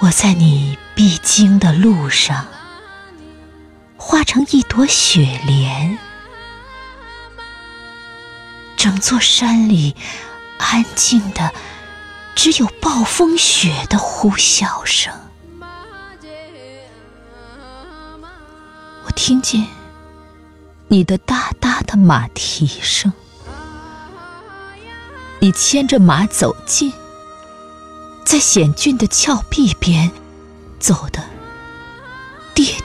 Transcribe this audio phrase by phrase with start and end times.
[0.00, 2.53] 我在你必经的路上
[4.06, 5.98] 化成一朵雪莲。
[8.76, 9.96] 整座山里
[10.58, 11.54] 安静的，
[12.34, 15.10] 只有暴风雪的呼啸声。
[19.06, 19.66] 我听见
[20.88, 23.10] 你的哒哒的马蹄声，
[25.40, 26.92] 你牵着马走近。
[28.26, 30.10] 在险峻的峭壁边
[30.78, 31.24] 走的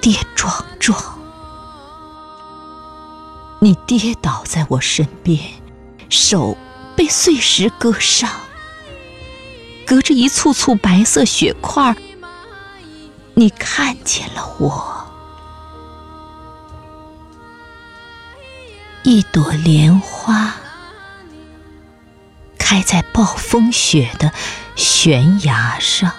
[0.00, 0.98] 跌撞撞，
[3.60, 5.38] 你跌倒在我身边，
[6.08, 6.56] 手
[6.96, 8.30] 被碎石割伤，
[9.86, 11.94] 隔着一簇簇白色雪块，
[13.34, 15.06] 你看见了我，
[19.02, 20.54] 一朵莲花。
[22.58, 24.32] 开在暴风雪的
[24.76, 26.12] 悬崖上，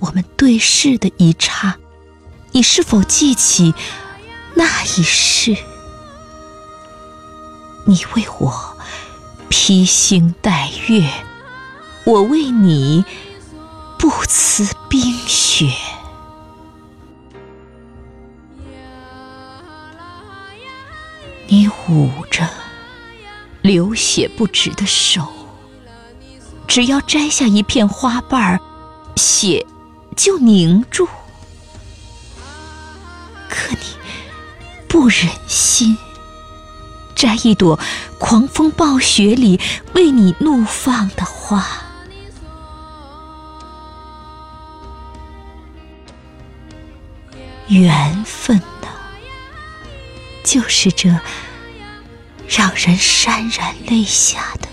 [0.00, 1.76] 我们对视的一刹，
[2.52, 3.74] 你是否记起
[4.54, 5.56] 那一世？
[7.86, 8.76] 你为我
[9.48, 11.08] 披星戴月，
[12.04, 13.04] 我为你。
[13.98, 15.70] 不辞冰雪，
[21.46, 22.48] 你捂着
[23.60, 25.28] 流血不止的手，
[26.66, 28.60] 只要摘下一片花瓣儿，
[29.16, 29.66] 血
[30.22, 31.08] 就凝住。
[33.48, 33.78] 可你
[34.86, 35.96] 不忍心
[37.16, 37.80] 摘一朵
[38.18, 39.58] 狂风暴雪里
[39.94, 41.66] 为你怒放的花。
[47.68, 48.88] 缘分呢，
[50.44, 51.08] 就是这
[52.46, 54.69] 让人潸然泪下的。